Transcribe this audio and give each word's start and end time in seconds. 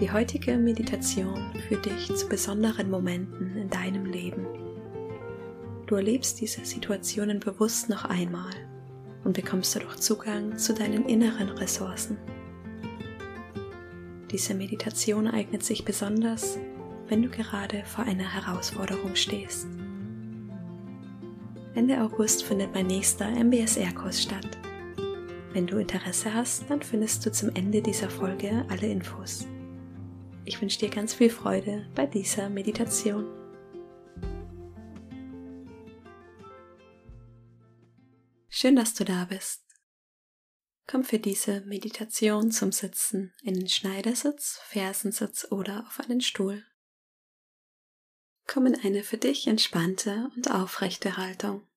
Die 0.00 0.12
heutige 0.12 0.56
Meditation 0.56 1.52
führt 1.66 1.86
dich 1.86 2.14
zu 2.14 2.28
besonderen 2.28 2.88
Momenten 2.88 3.56
in 3.56 3.68
deinem 3.68 4.06
Leben. 4.06 4.46
Du 5.86 5.96
erlebst 5.96 6.40
diese 6.40 6.64
Situationen 6.64 7.40
bewusst 7.40 7.88
noch 7.88 8.04
einmal 8.04 8.52
und 9.24 9.32
bekommst 9.32 9.74
dadurch 9.74 9.96
Zugang 9.96 10.56
zu 10.56 10.72
deinen 10.72 11.04
inneren 11.06 11.48
Ressourcen. 11.48 12.16
Diese 14.30 14.54
Meditation 14.54 15.26
eignet 15.26 15.64
sich 15.64 15.84
besonders, 15.84 16.58
wenn 17.08 17.22
du 17.22 17.28
gerade 17.28 17.82
vor 17.84 18.04
einer 18.04 18.32
Herausforderung 18.32 19.16
stehst. 19.16 19.66
Ende 21.74 22.00
August 22.00 22.44
findet 22.44 22.72
mein 22.72 22.86
nächster 22.86 23.28
MBSR-Kurs 23.30 24.22
statt. 24.22 24.58
Wenn 25.52 25.66
du 25.66 25.78
Interesse 25.78 26.32
hast, 26.32 26.70
dann 26.70 26.82
findest 26.82 27.26
du 27.26 27.32
zum 27.32 27.50
Ende 27.54 27.82
dieser 27.82 28.10
Folge 28.10 28.64
alle 28.68 28.86
Infos. 28.86 29.48
Ich 30.48 30.62
wünsche 30.62 30.78
dir 30.78 30.88
ganz 30.88 31.12
viel 31.12 31.28
Freude 31.28 31.86
bei 31.94 32.06
dieser 32.06 32.48
Meditation. 32.48 33.26
Schön, 38.48 38.74
dass 38.74 38.94
du 38.94 39.04
da 39.04 39.26
bist. 39.26 39.62
Komm 40.86 41.04
für 41.04 41.18
diese 41.18 41.60
Meditation 41.66 42.50
zum 42.50 42.72
Sitzen 42.72 43.34
in 43.42 43.52
den 43.52 43.68
Schneidersitz, 43.68 44.58
Fersensitz 44.64 45.46
oder 45.50 45.86
auf 45.86 46.00
einen 46.00 46.22
Stuhl. 46.22 46.64
Komm 48.46 48.64
in 48.64 48.80
eine 48.80 49.04
für 49.04 49.18
dich 49.18 49.48
entspannte 49.48 50.30
und 50.34 50.50
aufrechte 50.50 51.18
Haltung. 51.18 51.68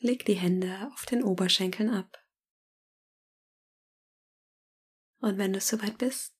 Leg 0.00 0.26
die 0.26 0.34
Hände 0.34 0.90
auf 0.92 1.06
den 1.06 1.22
Oberschenkeln 1.22 1.88
ab. 1.88 2.22
Und 5.20 5.38
wenn 5.38 5.54
du 5.54 5.62
soweit 5.62 5.96
bist, 5.96 6.34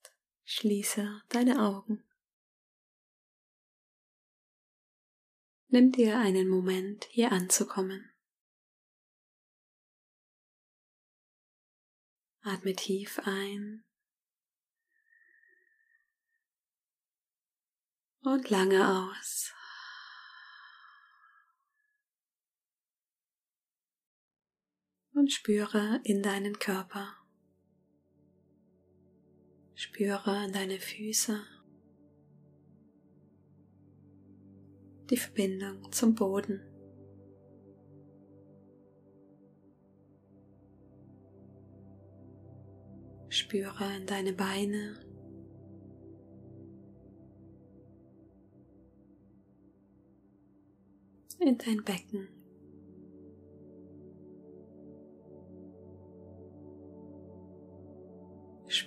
Schließe 0.52 1.22
deine 1.28 1.62
Augen. 1.62 2.02
Nimm 5.68 5.92
dir 5.92 6.18
einen 6.18 6.48
Moment, 6.48 7.04
hier 7.04 7.30
anzukommen. 7.30 8.12
Atme 12.40 12.74
tief 12.74 13.20
ein 13.20 13.84
und 18.22 18.50
lange 18.50 18.88
aus. 18.88 19.54
Und 25.12 25.32
spüre 25.32 26.00
in 26.02 26.24
deinen 26.24 26.58
Körper. 26.58 27.19
Spüre 29.82 30.46
deine 30.52 30.78
Füße, 30.78 31.40
die 35.08 35.16
Verbindung 35.16 35.90
zum 35.90 36.14
Boden. 36.14 36.60
Spüre 43.30 43.96
in 43.96 44.04
deine 44.04 44.34
Beine. 44.34 45.00
In 51.38 51.56
dein 51.56 51.82
Becken. 51.82 52.39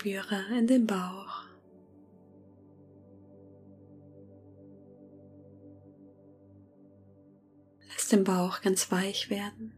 Spüre 0.04 0.44
in 0.60 0.68
den 0.68 0.86
Bauch. 0.86 1.46
Lass 7.88 8.10
den 8.10 8.26
Bauch 8.26 8.60
ganz 8.60 8.92
weich 8.92 9.30
werden. 9.30 9.74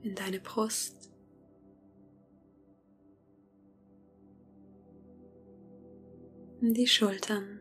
In 0.00 0.14
deine 0.14 0.40
Brust. 0.40 1.12
In 6.62 6.72
die 6.72 6.86
Schultern. 6.86 7.60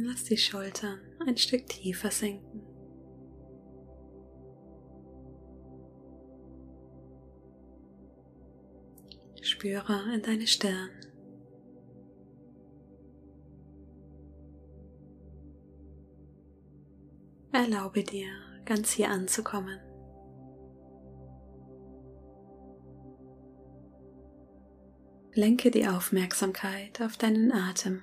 Lass 0.00 0.22
die 0.24 0.36
Schultern 0.36 1.00
ein 1.26 1.36
Stück 1.36 1.66
tiefer 1.66 2.12
sinken. 2.12 2.62
Spüre 9.42 10.14
in 10.14 10.22
deine 10.22 10.46
Stirn. 10.46 10.90
Erlaube 17.50 18.04
dir, 18.04 18.28
ganz 18.66 18.92
hier 18.92 19.10
anzukommen. 19.10 19.80
Lenke 25.34 25.72
die 25.72 25.88
Aufmerksamkeit 25.88 27.00
auf 27.00 27.16
deinen 27.16 27.50
Atem. 27.50 28.02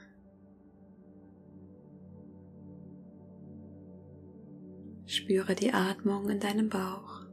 Spüre 5.08 5.56
die 5.56 5.74
Atmung 5.74 6.30
in 6.30 6.40
deinem 6.40 6.70
Bauch. 6.70 7.26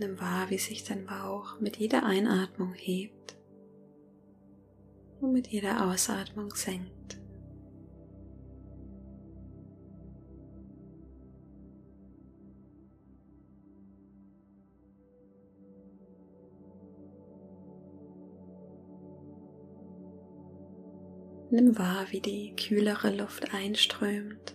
Nimm 0.00 0.18
wahr, 0.20 0.50
wie 0.50 0.58
sich 0.58 0.84
dein 0.84 1.06
Bauch 1.06 1.60
mit 1.60 1.76
jeder 1.76 2.04
Einatmung 2.04 2.74
hebt 2.74 3.36
und 5.20 5.32
mit 5.32 5.46
jeder 5.46 5.88
Ausatmung 5.90 6.54
senkt. 6.54 7.21
Nimm 21.52 21.78
wahr, 21.78 22.06
wie 22.08 22.22
die 22.22 22.56
kühlere 22.56 23.14
Luft 23.14 23.52
einströmt, 23.52 24.54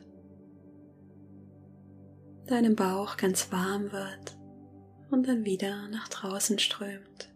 deinem 2.47 2.75
Bauch 2.75 3.17
ganz 3.17 3.51
warm 3.51 3.91
wird 3.91 4.35
und 5.11 5.27
dann 5.27 5.45
wieder 5.45 5.89
nach 5.89 6.07
draußen 6.07 6.57
strömt. 6.57 7.29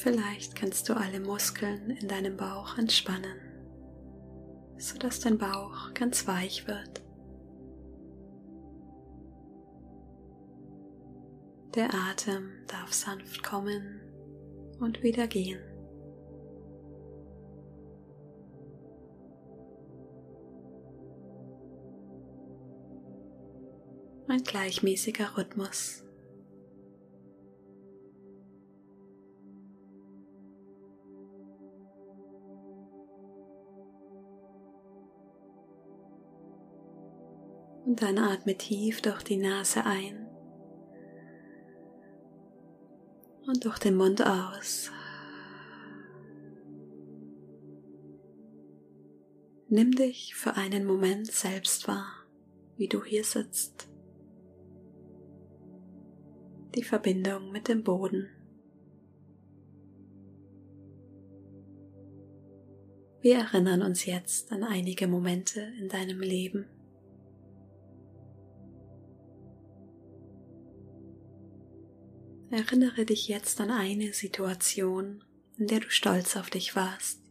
Vielleicht 0.00 0.54
kannst 0.54 0.88
du 0.88 0.94
alle 0.94 1.18
Muskeln 1.18 1.90
in 1.90 2.06
deinem 2.06 2.36
Bauch 2.36 2.78
entspannen, 2.78 3.36
sodass 4.76 5.18
dein 5.18 5.38
Bauch 5.38 5.92
ganz 5.92 6.28
weich 6.28 6.68
wird. 6.68 7.02
Der 11.74 11.92
Atem 11.92 12.48
darf 12.68 12.92
sanft 12.92 13.42
kommen 13.42 14.00
und 14.78 15.02
wieder 15.02 15.26
gehen. 15.26 15.58
Ein 24.28 24.44
gleichmäßiger 24.44 25.36
Rhythmus. 25.36 26.04
Und 37.88 38.02
dann 38.02 38.18
atme 38.18 38.54
tief 38.54 39.00
durch 39.00 39.22
die 39.22 39.38
Nase 39.38 39.82
ein 39.86 40.28
und 43.46 43.64
durch 43.64 43.78
den 43.78 43.96
Mund 43.96 44.20
aus. 44.20 44.90
Nimm 49.70 49.92
dich 49.92 50.34
für 50.34 50.56
einen 50.56 50.84
Moment 50.84 51.28
selbst 51.28 51.88
wahr, 51.88 52.26
wie 52.76 52.88
du 52.88 53.02
hier 53.02 53.24
sitzt. 53.24 53.88
Die 56.74 56.84
Verbindung 56.84 57.50
mit 57.52 57.68
dem 57.68 57.84
Boden. 57.84 58.28
Wir 63.22 63.38
erinnern 63.38 63.80
uns 63.80 64.04
jetzt 64.04 64.52
an 64.52 64.62
einige 64.62 65.08
Momente 65.08 65.72
in 65.80 65.88
deinem 65.88 66.20
Leben. 66.20 66.66
Erinnere 72.58 73.04
dich 73.04 73.28
jetzt 73.28 73.60
an 73.60 73.70
eine 73.70 74.12
Situation, 74.12 75.22
in 75.58 75.68
der 75.68 75.78
du 75.78 75.90
stolz 75.90 76.36
auf 76.36 76.50
dich 76.50 76.74
warst, 76.74 77.22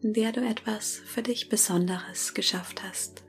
in 0.00 0.14
der 0.14 0.32
du 0.32 0.40
etwas 0.40 0.96
für 0.96 1.20
dich 1.20 1.50
Besonderes 1.50 2.32
geschafft 2.32 2.82
hast. 2.82 3.22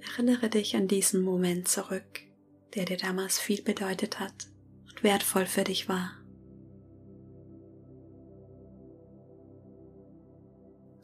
Erinnere 0.00 0.48
dich 0.48 0.74
an 0.74 0.88
diesen 0.88 1.20
Moment 1.20 1.68
zurück, 1.68 2.22
der 2.74 2.86
dir 2.86 2.96
damals 2.96 3.38
viel 3.38 3.60
bedeutet 3.60 4.20
hat 4.20 4.48
und 4.88 5.02
wertvoll 5.02 5.44
für 5.44 5.64
dich 5.64 5.86
war. 5.90 6.12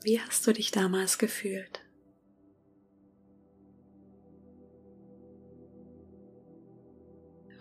Wie 0.04 0.18
hast 0.18 0.46
du 0.46 0.54
dich 0.54 0.70
damals 0.70 1.18
gefühlt? 1.18 1.81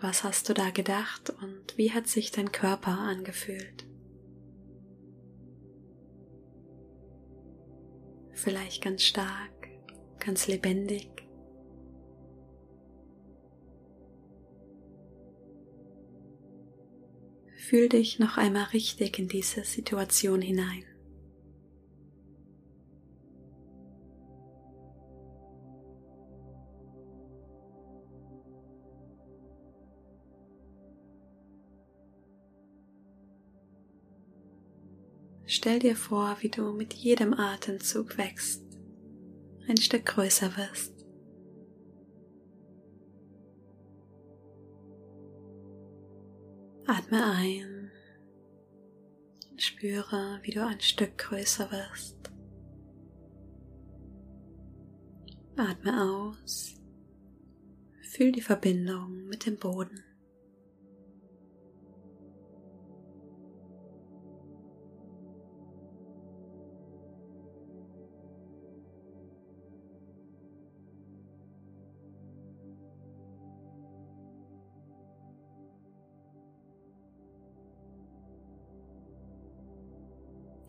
Was 0.02 0.24
hast 0.24 0.48
du 0.48 0.52
da 0.52 0.70
gedacht 0.70 1.30
und 1.30 1.78
wie 1.78 1.92
hat 1.92 2.08
sich 2.08 2.32
dein 2.32 2.50
Körper 2.50 2.98
angefühlt? 2.98 3.86
Vielleicht 8.32 8.82
ganz 8.82 9.04
stark, 9.04 9.68
ganz 10.18 10.48
lebendig. 10.48 11.08
Fühl 17.58 17.88
dich 17.88 18.18
noch 18.18 18.38
einmal 18.38 18.64
richtig 18.72 19.20
in 19.20 19.28
diese 19.28 19.62
Situation 19.62 20.42
hinein. 20.42 20.91
Stell 35.62 35.78
dir 35.78 35.94
vor, 35.94 36.38
wie 36.40 36.48
du 36.48 36.72
mit 36.72 36.92
jedem 36.92 37.34
Atemzug 37.34 38.18
wächst, 38.18 38.64
ein 39.68 39.76
Stück 39.76 40.06
größer 40.06 40.56
wirst. 40.56 40.92
Atme 46.84 47.24
ein 47.24 47.92
spüre, 49.56 50.40
wie 50.42 50.50
du 50.50 50.66
ein 50.66 50.80
Stück 50.80 51.16
größer 51.16 51.70
wirst. 51.70 52.32
Atme 55.56 56.02
aus, 56.02 56.74
fühl 58.10 58.32
die 58.32 58.42
Verbindung 58.42 59.26
mit 59.28 59.46
dem 59.46 59.58
Boden. 59.58 60.02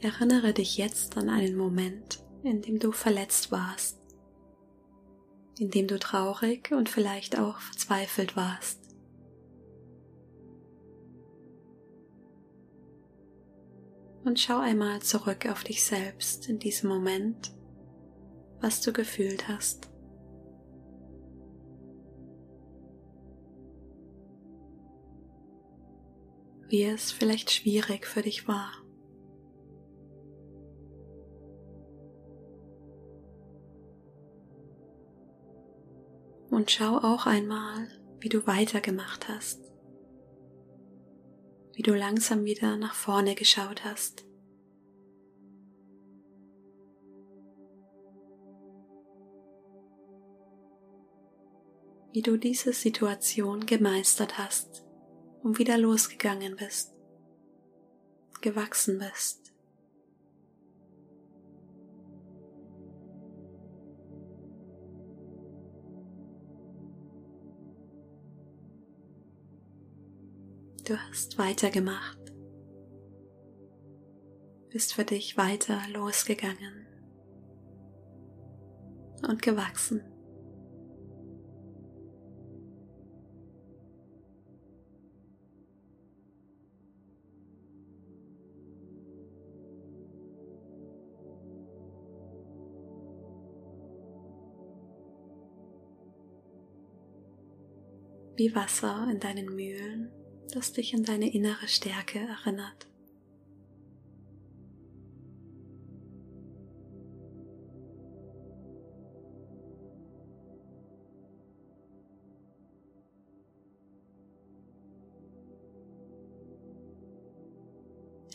Erinnere 0.04 0.52
dich 0.52 0.78
jetzt 0.78 1.16
an 1.16 1.30
einen 1.30 1.56
Moment, 1.56 2.22
in 2.44 2.62
dem 2.62 2.78
du 2.78 2.92
verletzt 2.92 3.54
warst, 3.54 4.02
in 5.58 5.72
dem 5.72 5.88
du 5.88 5.98
traurig 5.98 6.74
und 6.74 6.90
vielleicht 6.90 7.40
auch 7.40 7.58
verzweifelt 7.60 8.36
warst. 8.36 8.82
Und 14.26 14.42
schau 14.42 14.60
einmal 14.60 15.02
zurück 15.02 15.46
auf 15.50 15.64
dich 15.64 15.86
selbst 15.86 16.50
in 16.50 16.60
diesem 16.60 16.90
Moment, 16.90 17.54
was 18.60 18.82
du 18.82 18.92
gefühlt 18.92 19.48
hast. 19.48 19.90
Wie 26.68 26.84
es 26.84 27.14
vielleicht 27.14 27.52
schwierig 27.52 28.06
für 28.06 28.22
dich 28.22 28.50
war. 28.50 28.83
Und 36.54 36.70
schau 36.70 36.98
auch 37.00 37.26
einmal, 37.26 37.88
wie 38.20 38.30
du 38.30 38.46
weitergemacht 38.46 39.28
hast, 39.28 39.60
wie 41.74 41.82
du 41.82 41.96
langsam 41.96 42.46
wieder 42.46 42.78
nach 42.78 42.94
vorne 42.94 43.34
geschaut 43.34 43.84
hast. 43.84 44.24
Wie 52.12 52.22
du 52.22 52.38
diese 52.38 52.72
Situation 52.72 53.66
gemeistert 53.66 54.38
hast 54.38 54.86
und 55.42 55.58
wieder 55.58 55.80
losgegangen 55.80 56.56
bist, 56.56 56.94
gewachsen 58.42 59.00
bist. 59.00 59.43
Du 70.86 70.98
hast 70.98 71.38
weitergemacht, 71.38 72.20
bist 74.70 74.94
für 74.94 75.06
dich 75.06 75.38
weiter 75.38 75.80
losgegangen. 75.94 76.86
Und 79.26 79.42
gewachsen. 79.42 80.02
Wie 98.36 98.54
Wasser 98.54 99.08
in 99.10 99.22
deinen 99.22 99.46
Mühlen 99.56 100.12
das 100.54 100.72
dich 100.72 100.94
an 100.94 101.04
deine 101.04 101.34
innere 101.34 101.68
Stärke 101.68 102.20
erinnert. 102.20 102.88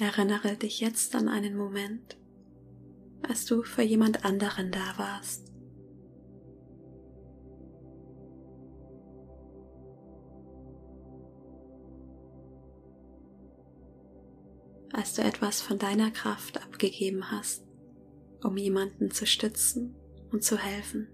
Erinnere 0.01 0.57
dich 0.57 0.81
jetzt 0.81 1.15
an 1.17 1.29
einen 1.29 1.57
Moment, 1.57 2.17
als 3.23 3.47
du 3.47 3.63
für 3.63 3.83
jemand 3.83 4.25
anderen 4.25 4.71
da 4.71 4.95
warst. 4.97 5.58
Als 14.99 15.15
du 15.15 15.23
etwas 15.23 15.63
von 15.63 15.79
deiner 15.79 16.11
Kraft 16.11 16.61
abgegeben 16.61 17.31
hast, 17.31 17.63
um 18.43 18.57
jemanden 18.57 19.13
zu 19.13 19.27
stützen 19.27 19.95
und 20.33 20.43
zu 20.43 20.59
helfen. 20.59 21.09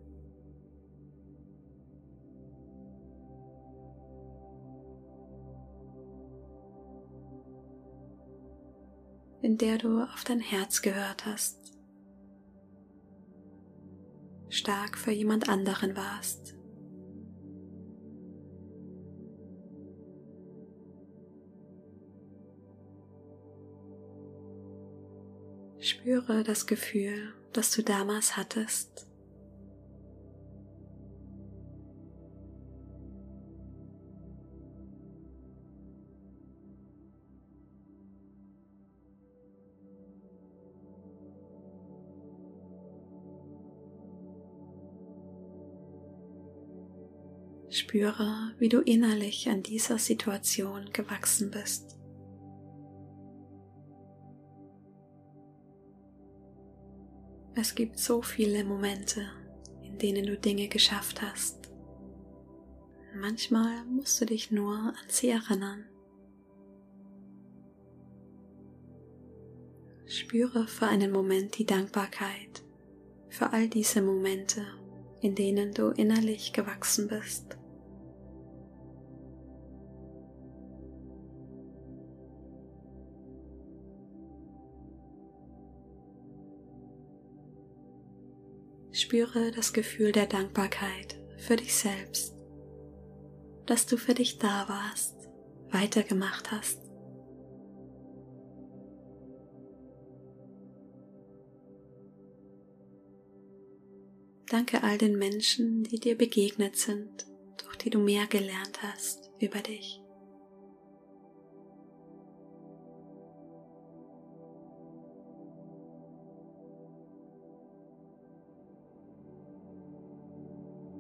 in 9.43 9.59
der 9.59 9.77
du 9.77 10.01
auf 10.01 10.25
dein 10.25 10.41
Herz 10.41 10.81
gehört 10.81 11.27
hast, 11.27 11.77
stark 14.49 14.97
für 14.97 15.11
jemand 15.11 15.51
anderen 15.51 15.95
warst. 15.95 16.57
Spüre 26.05 26.45
das 26.45 26.67
Gefühl, 26.67 27.33
das 27.55 27.71
du 27.71 27.83
damals 27.83 28.37
hattest. 28.37 29.07
Spüre, 47.71 48.53
wie 48.59 48.69
du 48.69 48.81
innerlich 48.83 49.49
an 49.49 49.63
dieser 49.63 49.97
Situation 49.97 50.91
gewachsen 50.93 51.51
bist. 51.51 51.97
Es 57.65 57.75
gibt 57.75 57.99
so 57.99 58.21
viele 58.21 58.63
Momente, 58.63 59.23
in 59.83 59.97
denen 59.97 60.27
du 60.27 60.37
Dinge 60.37 60.69
geschafft 60.69 61.23
hast. 61.23 61.71
Manchmal 63.17 63.87
musst 63.87 64.21
du 64.21 64.27
dich 64.27 64.51
nur 64.51 64.75
an 64.75 65.09
sie 65.09 65.31
erinnern. 65.31 65.87
Spüre 70.05 70.67
für 70.67 70.89
einen 70.89 71.11
Moment 71.11 71.57
die 71.57 71.65
Dankbarkeit 71.65 72.63
für 73.31 73.55
all 73.55 73.67
diese 73.69 74.03
Momente, 74.03 74.67
in 75.23 75.35
denen 75.35 75.73
du 75.73 75.89
innerlich 75.89 76.53
gewachsen 76.53 77.09
bist. 77.09 77.57
Spüre 89.05 89.51
das 89.51 89.75
Gefühl 89.75 90.13
der 90.13 90.25
Dankbarkeit 90.25 91.21
für 91.37 91.57
dich 91.57 91.75
selbst, 91.75 92.35
dass 93.67 93.85
du 93.85 93.99
für 93.99 94.15
dich 94.15 94.39
da 94.39 94.67
warst, 94.67 95.29
weitergemacht 95.69 96.51
hast. 96.51 96.81
Danke 104.47 104.83
all 104.83 104.97
den 104.97 105.19
Menschen, 105.19 105.83
die 105.85 106.01
dir 106.01 106.17
begegnet 106.17 106.77
sind, 106.77 107.27
durch 107.59 107.77
die 107.77 107.91
du 107.91 107.99
mehr 107.99 108.27
gelernt 108.27 108.83
hast 108.83 109.31
über 109.39 109.59
dich. 109.59 110.01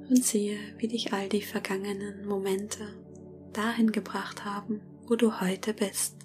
Und 0.09 0.25
sehe, 0.25 0.59
wie 0.79 0.89
dich 0.89 1.13
all 1.13 1.29
die 1.29 1.43
vergangenen 1.43 2.27
Momente 2.27 2.95
dahin 3.53 3.93
gebracht 3.93 4.45
haben, 4.45 4.81
wo 5.07 5.17
du 5.17 5.41
heute 5.41 5.75
bist. 5.75 6.17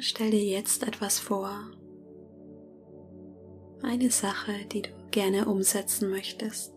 Stell 0.00 0.32
dir 0.32 0.44
jetzt 0.44 0.82
etwas 0.82 1.18
vor, 1.18 1.70
eine 3.84 4.10
Sache, 4.10 4.52
die 4.72 4.82
du 4.82 4.90
gerne 5.10 5.46
umsetzen 5.46 6.10
möchtest. 6.10 6.72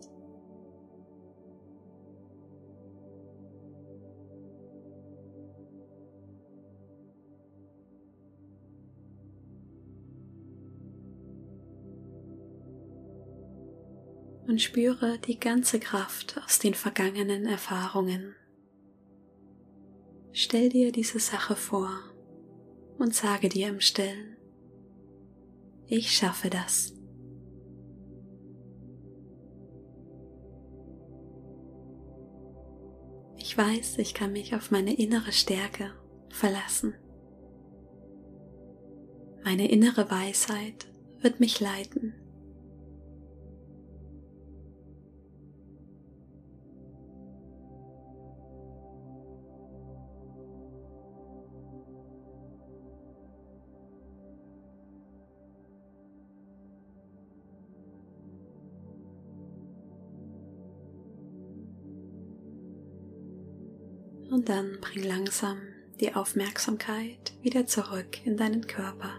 Und 14.46 14.62
spüre 14.62 15.18
die 15.18 15.38
ganze 15.38 15.78
Kraft 15.78 16.40
aus 16.42 16.58
den 16.58 16.72
vergangenen 16.72 17.44
Erfahrungen. 17.44 18.34
Stell 20.32 20.68
dir 20.70 20.90
diese 20.92 21.18
Sache 21.18 21.54
vor 21.54 21.90
und 22.98 23.14
sage 23.14 23.48
dir 23.48 23.68
im 23.68 23.80
Stillen, 23.80 24.36
ich 25.86 26.16
schaffe 26.16 26.48
das. 26.50 26.97
Ich 33.48 33.56
weiß, 33.56 33.96
ich 33.96 34.12
kann 34.12 34.34
mich 34.34 34.54
auf 34.54 34.70
meine 34.70 34.92
innere 34.92 35.32
Stärke 35.32 35.94
verlassen. 36.28 36.92
Meine 39.42 39.70
innere 39.70 40.10
Weisheit 40.10 40.86
wird 41.22 41.40
mich 41.40 41.58
leiten. 41.58 42.12
Und 64.30 64.48
dann 64.48 64.78
bring 64.80 65.04
langsam 65.04 65.58
die 66.00 66.14
Aufmerksamkeit 66.14 67.32
wieder 67.42 67.66
zurück 67.66 68.24
in 68.26 68.36
deinen 68.36 68.66
Körper. 68.66 69.10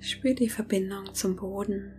Spür 0.00 0.34
die 0.34 0.48
Verbindung 0.48 1.14
zum 1.14 1.36
Boden, 1.36 1.92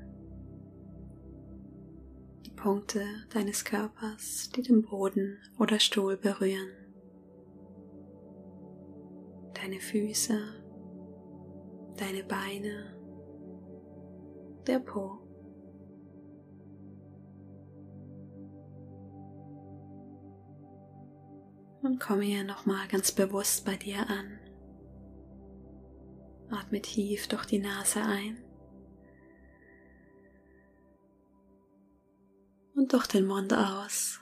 die 2.46 2.52
Punkte 2.52 3.04
deines 3.34 3.64
Körpers, 3.64 4.50
die 4.50 4.62
den 4.62 4.82
Boden 4.82 5.38
oder 5.58 5.80
Stuhl 5.80 6.18
berühren, 6.18 6.72
deine 9.54 9.80
Füße, 9.80 10.40
deine 11.98 12.24
Beine, 12.24 12.96
der 14.68 14.80
Po. 14.80 15.29
Und 21.82 22.00
komme 22.00 22.24
hier 22.24 22.44
nochmal 22.44 22.88
ganz 22.90 23.12
bewusst 23.12 23.64
bei 23.66 23.78
dir 23.78 24.08
an. 24.10 24.40
Atme 26.52 26.82
tief 26.82 27.28
durch 27.28 27.46
die 27.46 27.60
Nase 27.60 28.02
ein 28.02 28.44
und 32.76 32.92
durch 32.92 33.08
den 33.08 33.28
Mund 33.28 33.54
aus. 33.54 34.20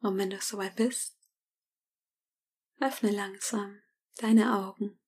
Und 0.00 0.18
wenn 0.18 0.30
du 0.30 0.40
soweit 0.40 0.74
bist, 0.74 1.16
öffne 2.80 3.10
langsam 3.10 3.80
deine 4.16 4.56
Augen. 4.56 4.98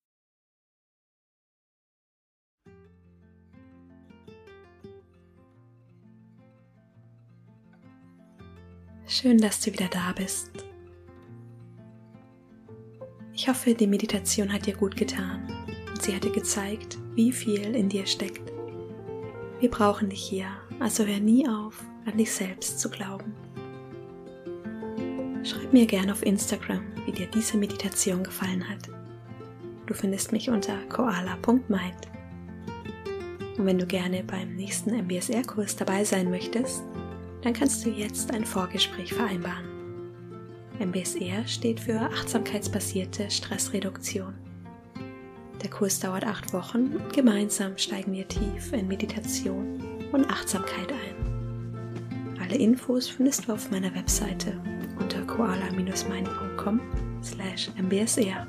Schön, 9.06 9.38
dass 9.38 9.60
du 9.60 9.72
wieder 9.72 9.88
da 9.88 10.12
bist. 10.12 10.50
Ich 13.32 13.48
hoffe, 13.48 13.74
die 13.74 13.86
Meditation 13.86 14.52
hat 14.52 14.66
dir 14.66 14.76
gut 14.76 14.96
getan 14.96 15.46
und 15.88 16.02
sie 16.02 16.14
hat 16.14 16.24
dir 16.24 16.32
gezeigt, 16.32 16.98
wie 17.14 17.32
viel 17.32 17.74
in 17.74 17.88
dir 17.88 18.06
steckt. 18.06 18.52
Wir 19.60 19.70
brauchen 19.70 20.08
dich 20.08 20.22
hier, 20.22 20.46
also 20.80 21.04
hör 21.04 21.20
nie 21.20 21.46
auf, 21.48 21.84
an 22.06 22.16
dich 22.16 22.32
selbst 22.32 22.80
zu 22.80 22.88
glauben. 22.88 23.43
Schreib 25.44 25.74
mir 25.74 25.84
gerne 25.84 26.10
auf 26.10 26.24
Instagram, 26.24 26.80
wie 27.04 27.12
dir 27.12 27.26
diese 27.26 27.58
Meditation 27.58 28.24
gefallen 28.24 28.66
hat. 28.66 28.88
Du 29.84 29.92
findest 29.92 30.32
mich 30.32 30.48
unter 30.48 30.78
koala.mind. 30.88 32.08
Und 33.58 33.66
wenn 33.66 33.78
du 33.78 33.84
gerne 33.84 34.24
beim 34.24 34.56
nächsten 34.56 34.94
MBSR-Kurs 34.96 35.76
dabei 35.76 36.02
sein 36.02 36.30
möchtest, 36.30 36.82
dann 37.42 37.52
kannst 37.52 37.84
du 37.84 37.90
jetzt 37.90 38.32
ein 38.32 38.46
Vorgespräch 38.46 39.12
vereinbaren. 39.12 39.66
MBSR 40.78 41.46
steht 41.46 41.78
für 41.78 42.00
achtsamkeitsbasierte 42.00 43.30
Stressreduktion. 43.30 44.32
Der 45.62 45.68
Kurs 45.68 46.00
dauert 46.00 46.24
acht 46.24 46.54
Wochen 46.54 46.96
und 46.96 47.12
gemeinsam 47.12 47.76
steigen 47.76 48.14
wir 48.14 48.26
tief 48.26 48.72
in 48.72 48.88
Meditation 48.88 49.78
und 50.10 50.24
Achtsamkeit 50.30 50.90
ein. 50.90 52.38
Alle 52.42 52.56
Infos 52.56 53.08
findest 53.08 53.46
du 53.46 53.52
auf 53.52 53.70
meiner 53.70 53.94
Webseite 53.94 54.58
unter 54.98 55.22
koala-mind.com 55.26 56.80
slash 57.22 57.70
mbsr. 57.76 58.46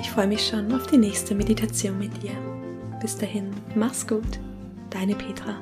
Ich 0.00 0.10
freue 0.10 0.26
mich 0.26 0.46
schon 0.46 0.72
auf 0.72 0.86
die 0.86 0.98
nächste 0.98 1.34
Meditation 1.34 1.98
mit 1.98 2.22
dir. 2.22 2.36
Bis 3.00 3.16
dahin, 3.16 3.50
mach's 3.74 4.06
gut, 4.06 4.38
deine 4.90 5.14
Petra. 5.14 5.56